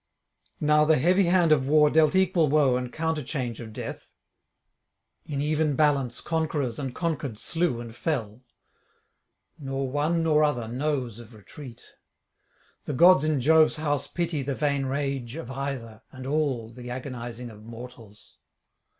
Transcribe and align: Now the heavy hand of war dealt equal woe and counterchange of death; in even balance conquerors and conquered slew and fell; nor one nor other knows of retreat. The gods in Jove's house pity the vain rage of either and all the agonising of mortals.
Now 0.59 0.83
the 0.83 0.97
heavy 0.97 1.25
hand 1.25 1.51
of 1.51 1.67
war 1.67 1.91
dealt 1.91 2.15
equal 2.15 2.49
woe 2.49 2.75
and 2.75 2.91
counterchange 2.91 3.59
of 3.61 3.71
death; 3.71 4.15
in 5.27 5.41
even 5.41 5.75
balance 5.75 6.21
conquerors 6.21 6.79
and 6.79 6.95
conquered 6.95 7.37
slew 7.37 7.79
and 7.79 7.95
fell; 7.95 8.41
nor 9.59 9.91
one 9.91 10.23
nor 10.23 10.43
other 10.43 10.67
knows 10.67 11.19
of 11.19 11.35
retreat. 11.35 11.83
The 12.85 12.93
gods 12.93 13.23
in 13.23 13.41
Jove's 13.41 13.75
house 13.75 14.07
pity 14.07 14.41
the 14.41 14.55
vain 14.55 14.87
rage 14.87 15.35
of 15.35 15.51
either 15.51 16.01
and 16.11 16.25
all 16.25 16.71
the 16.71 16.89
agonising 16.89 17.51
of 17.51 17.63
mortals. 17.63 18.39